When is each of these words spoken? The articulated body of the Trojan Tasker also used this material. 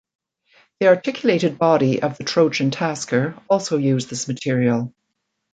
The 0.79 0.87
articulated 0.87 1.59
body 1.59 2.01
of 2.01 2.17
the 2.17 2.23
Trojan 2.23 2.71
Tasker 2.71 3.39
also 3.47 3.77
used 3.77 4.09
this 4.09 4.27
material. 4.27 4.95